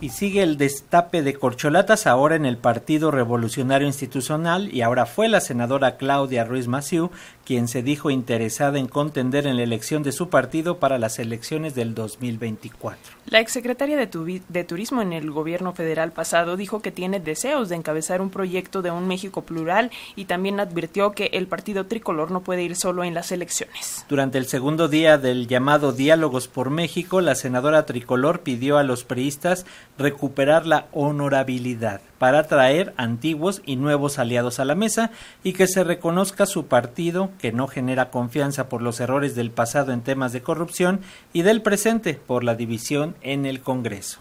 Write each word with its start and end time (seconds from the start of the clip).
Y 0.00 0.08
sigue 0.08 0.42
el 0.42 0.56
destape 0.56 1.22
de 1.22 1.34
corcholatas 1.34 2.06
ahora 2.06 2.34
en 2.34 2.46
el 2.46 2.56
Partido 2.56 3.10
Revolucionario 3.10 3.86
Institucional 3.86 4.74
y 4.74 4.80
ahora 4.80 5.04
fue 5.04 5.28
la 5.28 5.42
senadora 5.42 5.98
Claudia 5.98 6.44
Ruiz 6.44 6.68
Massieu 6.68 7.10
quien 7.50 7.66
se 7.66 7.82
dijo 7.82 8.10
interesada 8.10 8.78
en 8.78 8.86
contender 8.86 9.44
en 9.44 9.56
la 9.56 9.64
elección 9.64 10.04
de 10.04 10.12
su 10.12 10.28
partido 10.28 10.78
para 10.78 10.98
las 10.98 11.18
elecciones 11.18 11.74
del 11.74 11.96
2024. 11.96 13.16
La 13.26 13.40
exsecretaria 13.40 13.96
de, 13.96 14.40
de 14.48 14.62
Turismo 14.62 15.02
en 15.02 15.12
el 15.12 15.32
gobierno 15.32 15.72
federal 15.72 16.12
pasado 16.12 16.56
dijo 16.56 16.80
que 16.80 16.92
tiene 16.92 17.18
deseos 17.18 17.68
de 17.68 17.74
encabezar 17.74 18.22
un 18.22 18.30
proyecto 18.30 18.82
de 18.82 18.92
un 18.92 19.08
México 19.08 19.42
plural 19.42 19.90
y 20.14 20.26
también 20.26 20.60
advirtió 20.60 21.10
que 21.10 21.30
el 21.32 21.48
partido 21.48 21.86
tricolor 21.86 22.30
no 22.30 22.42
puede 22.42 22.62
ir 22.62 22.76
solo 22.76 23.02
en 23.02 23.14
las 23.14 23.32
elecciones. 23.32 24.04
Durante 24.08 24.38
el 24.38 24.46
segundo 24.46 24.86
día 24.86 25.18
del 25.18 25.48
llamado 25.48 25.92
Diálogos 25.92 26.46
por 26.46 26.70
México, 26.70 27.20
la 27.20 27.34
senadora 27.34 27.84
tricolor 27.84 28.42
pidió 28.42 28.78
a 28.78 28.84
los 28.84 29.02
priistas 29.02 29.66
recuperar 30.00 30.66
la 30.66 30.86
honorabilidad 30.92 32.00
para 32.18 32.40
atraer 32.40 32.92
antiguos 32.96 33.62
y 33.64 33.76
nuevos 33.76 34.18
aliados 34.18 34.58
a 34.58 34.64
la 34.64 34.74
mesa 34.74 35.10
y 35.44 35.52
que 35.52 35.66
se 35.66 35.84
reconozca 35.84 36.46
su 36.46 36.66
partido 36.66 37.30
que 37.38 37.52
no 37.52 37.68
genera 37.68 38.10
confianza 38.10 38.68
por 38.68 38.82
los 38.82 38.98
errores 39.00 39.34
del 39.34 39.50
pasado 39.50 39.92
en 39.92 40.02
temas 40.02 40.32
de 40.32 40.42
corrupción 40.42 41.00
y 41.32 41.42
del 41.42 41.62
presente 41.62 42.14
por 42.14 42.42
la 42.42 42.56
división 42.56 43.14
en 43.22 43.46
el 43.46 43.60
Congreso. 43.60 44.20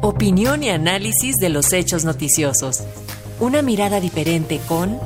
Opinión 0.00 0.62
y 0.62 0.70
análisis 0.70 1.36
de 1.36 1.48
los 1.48 1.72
hechos 1.72 2.04
noticiosos. 2.04 2.82
Una 3.40 3.62
mirada 3.62 4.00
diferente 4.00 4.60
con 4.68 4.98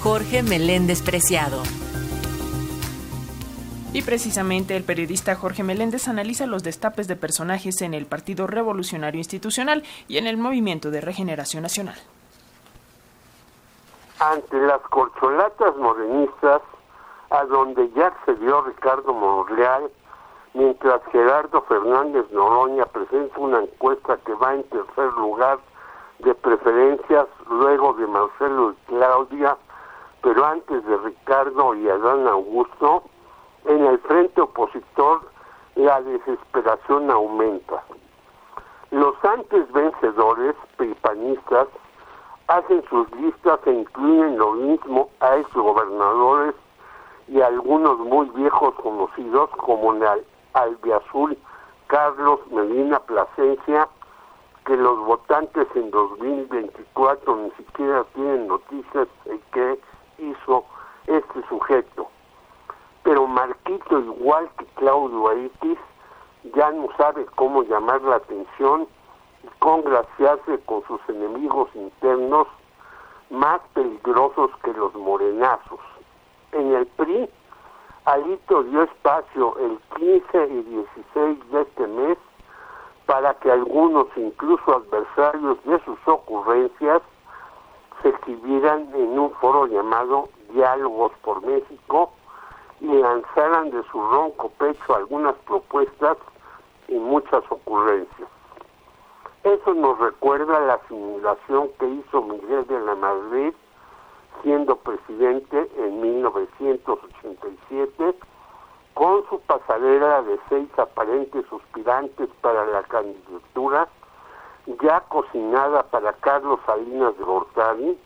Jorge 0.00 0.42
Meléndez 0.42 1.02
Preciado. 1.02 1.62
Y 3.92 4.02
precisamente 4.02 4.76
el 4.76 4.84
periodista 4.84 5.34
Jorge 5.34 5.64
Meléndez 5.64 6.06
analiza 6.06 6.46
los 6.46 6.62
destapes 6.62 7.08
de 7.08 7.16
personajes 7.16 7.82
en 7.82 7.92
el 7.92 8.06
Partido 8.06 8.46
Revolucionario 8.46 9.18
Institucional 9.18 9.82
y 10.06 10.18
en 10.18 10.28
el 10.28 10.36
Movimiento 10.36 10.92
de 10.92 11.00
Regeneración 11.00 11.64
Nacional. 11.64 11.96
Ante 14.20 14.60
las 14.60 14.80
corcholatas 14.82 15.76
morenistas, 15.76 16.62
a 17.30 17.44
donde 17.46 17.90
ya 17.96 18.06
accedió 18.06 18.62
Ricardo 18.62 19.12
Monreal, 19.12 19.90
mientras 20.54 21.00
Gerardo 21.10 21.60
Fernández 21.62 22.26
Noroña 22.30 22.84
presenta 22.86 23.40
una 23.40 23.58
encuesta 23.58 24.18
que 24.24 24.34
va 24.34 24.54
en 24.54 24.62
tercer 24.64 25.12
lugar 25.14 25.58
de 26.20 26.32
preferencias 26.34 27.26
luego 27.48 27.94
de 27.94 28.06
Marcelo 28.06 28.70
y 28.70 28.86
Claudia, 28.86 29.56
pero 30.22 30.46
antes 30.46 30.84
de 30.84 30.96
Ricardo 30.98 31.74
y 31.74 31.88
Adán 31.88 32.28
Augusto, 32.28 33.02
en 33.64 33.86
el 33.86 33.98
frente 34.00 34.40
opositor 34.40 35.20
la 35.74 36.00
desesperación 36.02 37.10
aumenta. 37.10 37.82
Los 38.90 39.14
antes 39.24 39.70
vencedores, 39.72 40.54
pripanistas, 40.76 41.68
hacen 42.48 42.82
sus 42.90 43.10
listas 43.12 43.60
e 43.66 43.72
incluyen 43.72 44.36
lo 44.36 44.52
mismo 44.52 45.10
a 45.20 45.36
gobernadores 45.54 46.54
y 47.28 47.40
algunos 47.40 47.98
muy 47.98 48.28
viejos 48.30 48.74
conocidos 48.74 49.50
como 49.50 49.92
el 49.92 50.24
albiazul 50.54 51.38
Carlos 51.86 52.40
Medina 52.50 52.98
Plasencia, 53.00 53.88
que 54.66 54.76
los 54.76 54.98
votantes 54.98 55.68
en 55.76 55.90
2024 55.90 57.36
ni 57.36 57.50
siquiera 57.52 58.04
tienen 58.14 58.48
noticias 58.48 59.08
de 59.24 59.40
qué 59.52 59.80
hizo 60.18 60.64
este 61.06 61.48
sujeto 61.48 62.10
pero 63.02 63.26
Marquito, 63.26 63.98
igual 64.00 64.48
que 64.58 64.64
Claudio 64.76 65.32
X, 65.32 65.78
ya 66.54 66.70
no 66.70 66.88
sabe 66.96 67.26
cómo 67.36 67.62
llamar 67.62 68.02
la 68.02 68.16
atención 68.16 68.86
y 69.42 69.48
congraciarse 69.58 70.58
con 70.66 70.82
sus 70.86 71.00
enemigos 71.08 71.68
internos 71.74 72.46
más 73.30 73.60
peligrosos 73.74 74.50
que 74.62 74.72
los 74.72 74.94
morenazos. 74.94 75.80
En 76.52 76.74
el 76.74 76.86
PRI, 76.86 77.28
Alito 78.04 78.62
dio 78.64 78.82
espacio 78.82 79.56
el 79.58 79.78
15 79.96 80.46
y 80.48 80.62
16 80.62 81.50
de 81.52 81.62
este 81.62 81.86
mes 81.86 82.18
para 83.06 83.34
que 83.34 83.50
algunos, 83.50 84.06
incluso 84.16 84.74
adversarios 84.74 85.62
de 85.64 85.78
sus 85.84 85.98
ocurrencias, 86.06 87.02
se 88.02 88.08
exhibieran 88.08 88.88
en 88.94 89.18
un 89.18 89.30
foro 89.32 89.66
llamado 89.66 90.28
Diálogos 90.52 91.12
por 91.22 91.44
México, 91.44 92.12
y 92.80 92.86
lanzaran 92.86 93.70
de 93.70 93.82
su 93.90 94.00
ronco 94.00 94.48
pecho 94.58 94.94
algunas 94.94 95.34
propuestas 95.46 96.16
y 96.88 96.94
muchas 96.94 97.42
ocurrencias. 97.50 98.28
Eso 99.44 99.74
nos 99.74 99.98
recuerda 99.98 100.58
la 100.60 100.80
simulación 100.88 101.68
que 101.78 101.86
hizo 101.86 102.22
Miguel 102.22 102.66
de 102.66 102.80
la 102.80 102.94
Madrid 102.94 103.52
siendo 104.42 104.76
presidente 104.76 105.70
en 105.76 106.00
1987 106.00 108.14
con 108.94 109.22
su 109.28 109.38
pasarela 109.40 110.22
de 110.22 110.40
seis 110.48 110.70
aparentes 110.78 111.44
suspirantes 111.46 112.30
para 112.40 112.64
la 112.66 112.82
candidatura 112.84 113.86
ya 114.82 115.00
cocinada 115.08 115.82
para 115.84 116.12
Carlos 116.14 116.58
Salinas 116.66 117.16
de 117.16 117.24
Gortari, 117.24 117.96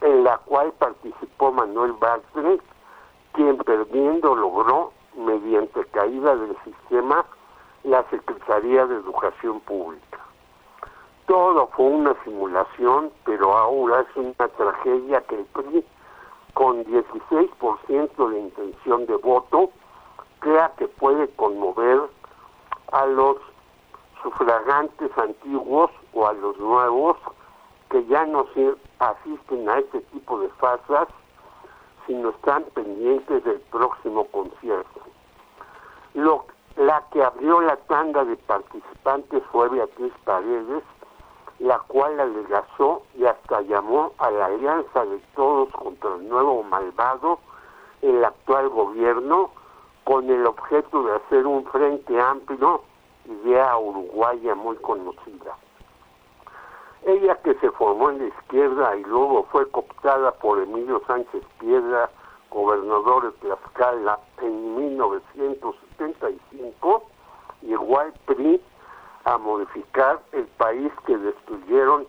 en 0.00 0.24
la 0.24 0.38
cual 0.38 0.72
participó 0.78 1.52
Manuel 1.52 1.92
Bartlett 1.92 2.62
quien 3.32 3.56
perdiendo 3.58 4.34
logró, 4.34 4.92
mediante 5.16 5.84
caída 5.86 6.36
del 6.36 6.56
sistema, 6.64 7.24
la 7.84 8.02
Secretaría 8.10 8.86
de 8.86 8.96
Educación 8.96 9.60
Pública. 9.60 10.18
Todo 11.26 11.68
fue 11.68 11.86
una 11.86 12.14
simulación, 12.24 13.10
pero 13.24 13.56
ahora 13.56 14.00
es 14.00 14.16
una 14.16 14.48
tragedia 14.48 15.20
que 15.22 15.36
el 15.36 15.44
PRI, 15.46 15.84
con 16.54 16.84
16% 16.84 18.28
de 18.28 18.38
intención 18.38 19.06
de 19.06 19.16
voto, 19.16 19.70
crea 20.40 20.72
que 20.76 20.88
puede 20.88 21.28
conmover 21.36 22.00
a 22.92 23.06
los 23.06 23.36
sufragantes 24.22 25.10
antiguos 25.16 25.90
o 26.12 26.26
a 26.26 26.32
los 26.34 26.58
nuevos 26.58 27.16
que 27.90 28.04
ya 28.06 28.24
no 28.26 28.46
asisten 28.98 29.68
a 29.68 29.78
este 29.78 30.00
tipo 30.12 30.40
de 30.40 30.48
farsas 30.60 31.08
sino 32.10 32.30
están 32.30 32.64
pendientes 32.74 33.44
del 33.44 33.60
próximo 33.70 34.24
concierto. 34.32 35.00
Lo, 36.14 36.44
la 36.76 37.04
que 37.12 37.22
abrió 37.22 37.60
la 37.60 37.76
tanda 37.76 38.24
de 38.24 38.36
participantes 38.36 39.44
fue 39.52 39.68
Beatriz 39.68 40.12
Paredes, 40.24 40.82
la 41.60 41.78
cual 41.86 42.18
alegazó 42.18 43.02
y 43.16 43.26
hasta 43.26 43.60
llamó 43.60 44.12
a 44.18 44.28
la 44.28 44.46
alianza 44.46 45.04
de 45.04 45.18
todos 45.36 45.70
contra 45.70 46.16
el 46.16 46.28
nuevo 46.28 46.64
malvado, 46.64 47.38
el 48.02 48.24
actual 48.24 48.70
gobierno, 48.70 49.52
con 50.02 50.28
el 50.28 50.44
objeto 50.46 51.04
de 51.04 51.14
hacer 51.14 51.46
un 51.46 51.64
frente 51.66 52.20
amplio, 52.20 52.82
idea 53.24 53.78
uruguaya 53.78 54.56
muy 54.56 54.74
conocida. 54.78 55.56
Ella 57.04 57.36
que 57.42 57.54
se 57.54 57.70
formó 57.72 58.10
en 58.10 58.18
la 58.18 58.26
izquierda 58.26 58.94
y 58.96 59.02
luego 59.04 59.44
fue 59.50 59.66
cooptada 59.70 60.32
por 60.32 60.60
Emilio 60.60 61.00
Sánchez 61.06 61.42
Piedra, 61.58 62.10
gobernador 62.50 63.24
de 63.24 63.32
Tlaxcala, 63.38 64.18
en 64.42 64.76
1975, 64.76 67.02
llegó 67.62 68.00
al 68.00 68.12
PRI 68.26 68.60
a 69.24 69.38
modificar 69.38 70.20
el 70.32 70.44
país 70.58 70.92
que 71.06 71.16
destruyeron 71.16 72.06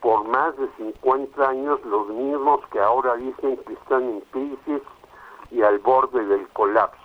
por 0.00 0.24
más 0.24 0.56
de 0.56 0.68
50 0.76 1.48
años 1.48 1.78
los 1.84 2.08
mismos 2.08 2.66
que 2.72 2.80
ahora 2.80 3.14
dicen 3.16 3.56
que 3.58 3.74
están 3.74 4.02
en 4.02 4.20
crisis 4.32 4.82
y 5.50 5.62
al 5.62 5.78
borde 5.78 6.26
del 6.26 6.48
colapso. 6.48 6.98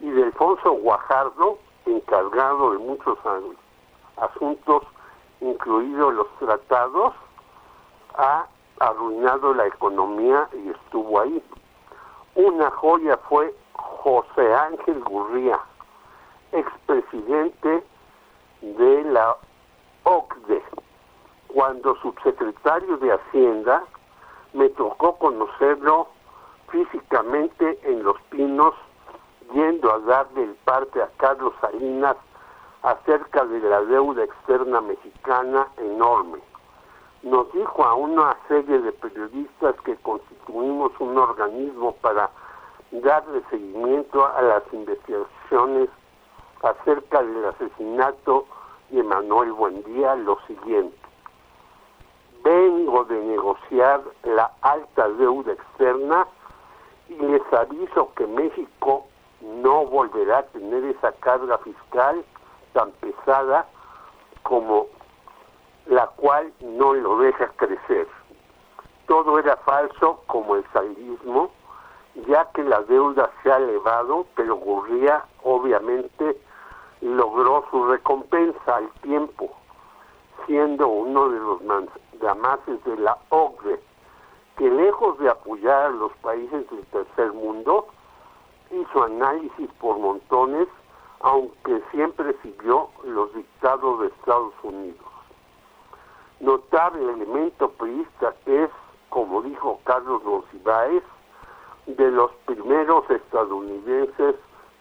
Y 0.00 0.10
de 0.10 0.24
Alfonso 0.24 0.72
Guajardo, 0.72 1.58
encargado 1.86 2.72
de 2.72 2.78
muchos 2.78 3.16
asuntos 4.16 4.82
incluidos 5.40 6.14
los 6.14 6.28
tratados, 6.38 7.14
ha 8.16 8.46
arruinado 8.78 9.54
la 9.54 9.66
economía 9.66 10.48
y 10.52 10.70
estuvo 10.70 11.20
ahí. 11.20 11.42
Una 12.34 12.70
joya 12.70 13.16
fue 13.28 13.54
José 13.74 14.54
Ángel 14.54 15.00
Gurría, 15.04 15.60
expresidente 16.52 17.84
de 18.62 19.04
la 19.04 19.36
OCDE. 20.04 20.62
Cuando 21.48 21.96
subsecretario 21.96 22.96
de 22.98 23.12
Hacienda, 23.12 23.84
me 24.52 24.68
tocó 24.70 25.16
conocerlo 25.16 26.08
físicamente 26.68 27.78
en 27.82 28.02
Los 28.02 28.20
Pinos, 28.30 28.74
yendo 29.52 29.92
a 29.92 29.98
darle 30.00 30.44
el 30.44 30.54
parte 30.64 31.02
a 31.02 31.10
Carlos 31.16 31.52
Salinas 31.60 32.16
acerca 32.82 33.44
de 33.44 33.60
la 33.60 33.82
deuda 33.82 34.24
externa 34.24 34.80
mexicana 34.80 35.68
enorme. 35.78 36.38
Nos 37.22 37.52
dijo 37.52 37.84
a 37.84 37.94
una 37.94 38.36
serie 38.48 38.78
de 38.80 38.92
periodistas 38.92 39.74
que 39.84 39.96
constituimos 39.96 40.92
un 40.98 41.18
organismo 41.18 41.92
para 42.00 42.30
darle 42.90 43.42
seguimiento 43.50 44.26
a 44.26 44.40
las 44.40 44.62
investigaciones 44.72 45.90
acerca 46.62 47.22
del 47.22 47.44
asesinato 47.44 48.46
de 48.90 49.02
Manuel 49.02 49.52
Buendía 49.52 50.14
lo 50.16 50.38
siguiente. 50.46 50.96
Vengo 52.42 53.04
de 53.04 53.20
negociar 53.20 54.00
la 54.24 54.50
alta 54.62 55.08
deuda 55.10 55.52
externa 55.52 56.26
y 57.08 57.14
les 57.16 57.52
aviso 57.52 58.12
que 58.14 58.26
México 58.26 59.04
no 59.42 59.84
volverá 59.86 60.38
a 60.38 60.46
tener 60.46 60.84
esa 60.84 61.12
carga 61.12 61.58
fiscal 61.58 62.24
tan 62.72 62.90
pesada 62.92 63.66
como 64.42 64.86
la 65.86 66.06
cual 66.08 66.52
no 66.60 66.94
lo 66.94 67.18
deja 67.18 67.48
crecer. 67.56 68.06
Todo 69.06 69.38
era 69.38 69.56
falso 69.58 70.22
como 70.26 70.56
el 70.56 70.64
saldismo, 70.72 71.50
ya 72.28 72.44
que 72.52 72.62
la 72.62 72.80
deuda 72.82 73.30
se 73.42 73.52
ha 73.52 73.56
elevado, 73.56 74.26
pero 74.36 74.56
Gurría 74.56 75.24
obviamente 75.42 76.40
logró 77.00 77.64
su 77.70 77.86
recompensa 77.86 78.76
al 78.76 78.88
tiempo, 79.02 79.50
siendo 80.46 80.88
uno 80.88 81.28
de 81.28 81.38
los 81.38 81.62
mandamases 81.62 82.84
de 82.84 82.96
la 82.98 83.18
OCDE, 83.30 83.80
que 84.56 84.70
lejos 84.70 85.18
de 85.18 85.30
apoyar 85.30 85.86
a 85.86 85.88
los 85.90 86.12
países 86.18 86.68
del 86.70 86.84
tercer 86.86 87.32
mundo, 87.32 87.86
hizo 88.70 89.02
análisis 89.02 89.70
por 89.80 89.98
montones, 89.98 90.68
aunque 91.20 91.82
siempre 91.90 92.34
siguió 92.42 92.90
los 93.04 93.32
dictados 93.34 94.00
de 94.00 94.06
Estados 94.08 94.54
Unidos. 94.62 95.06
Notable 96.40 97.12
elemento 97.12 97.70
priista 97.72 98.34
es, 98.46 98.70
como 99.10 99.42
dijo 99.42 99.80
Carlos 99.84 100.24
Monsiváis, 100.24 101.02
de 101.86 102.10
los 102.10 102.30
primeros 102.46 103.08
estadounidenses 103.10 104.36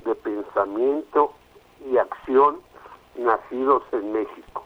de 0.06 0.16
pensamiento 0.16 1.34
y 1.86 1.98
acción 1.98 2.62
nacidos 3.18 3.84
en 3.92 4.14
México. 4.14 4.64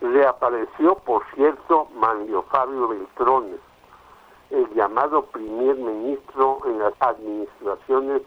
Reapareció, 0.00 0.96
por 0.96 1.24
cierto, 1.34 1.88
Manlio 1.94 2.42
Fabio 2.44 2.88
Beltrones, 2.88 3.60
el 4.50 4.72
llamado 4.74 5.26
primer 5.26 5.76
ministro 5.76 6.60
en 6.66 6.78
las 6.78 6.94
administraciones 7.00 8.22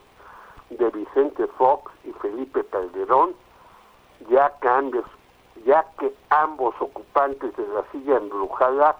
de 0.69 0.89
Vicente 0.89 1.47
Fox 1.57 1.91
y 2.03 2.11
Felipe 2.13 2.65
Calderón, 2.65 3.35
ya 4.29 4.51
que, 4.59 5.03
ya 5.65 5.85
que 5.99 6.13
ambos 6.29 6.75
ocupantes 6.79 7.55
de 7.55 7.67
la 7.67 7.83
silla 7.91 8.17
embrujada 8.17 8.97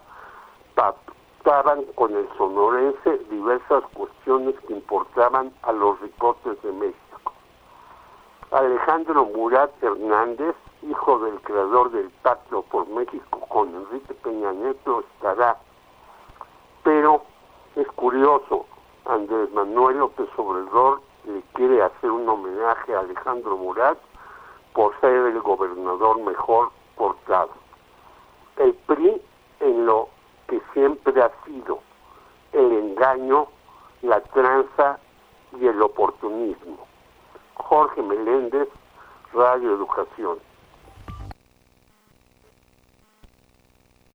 pactaban 0.75 1.83
con 1.95 2.15
el 2.15 2.27
sonorense 2.37 3.17
diversas 3.29 3.83
cuestiones 3.93 4.55
que 4.67 4.73
importaban 4.73 5.51
a 5.63 5.71
los 5.71 5.99
ricotes 6.01 6.61
de 6.61 6.71
México. 6.71 7.33
Alejandro 8.51 9.25
Murat 9.25 9.71
Hernández, 9.83 10.55
hijo 10.83 11.19
del 11.19 11.41
creador 11.41 11.91
del 11.91 12.09
Pacto 12.21 12.61
por 12.63 12.87
México 12.87 13.39
con 13.49 13.75
Enrique 13.75 14.13
Peña 14.13 14.53
Nieto, 14.53 15.01
estará 15.15 15.57
pero 16.87 17.21
es 17.75 17.85
curioso, 17.97 18.65
Andrés 19.03 19.51
Manuel 19.51 19.97
López 19.97 20.29
Obrador 20.37 21.01
le 21.27 21.41
quiere 21.53 21.81
hacer 21.81 22.09
un 22.09 22.27
homenaje 22.27 22.95
a 22.95 22.99
Alejandro 22.99 23.57
Murat 23.57 23.97
por 24.73 24.97
ser 25.01 25.11
el 25.11 25.41
gobernador 25.41 26.19
mejor 26.21 26.71
portado. 26.95 27.51
El 28.57 28.73
PRI 28.73 29.21
en 29.59 29.85
lo 29.85 30.09
que 30.47 30.61
siempre 30.73 31.21
ha 31.21 31.31
sido 31.45 31.79
el 32.53 32.71
engaño, 32.71 33.47
la 34.01 34.21
tranza 34.21 34.99
y 35.59 35.67
el 35.67 35.81
oportunismo. 35.81 36.87
Jorge 37.55 38.01
Meléndez, 38.01 38.69
Radio 39.33 39.73
Educación. 39.73 40.39